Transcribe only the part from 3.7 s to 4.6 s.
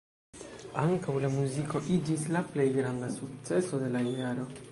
de la jaro.